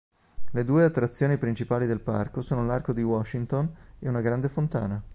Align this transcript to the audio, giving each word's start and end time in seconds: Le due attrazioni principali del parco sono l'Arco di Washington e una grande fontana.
Le 0.49 0.65
due 0.65 0.83
attrazioni 0.83 1.37
principali 1.37 1.85
del 1.85 1.99
parco 2.01 2.41
sono 2.41 2.65
l'Arco 2.65 2.91
di 2.91 3.03
Washington 3.03 3.71
e 3.99 4.09
una 4.09 4.21
grande 4.21 4.49
fontana. 4.49 4.99